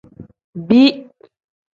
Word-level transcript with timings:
Bii. 0.67 0.89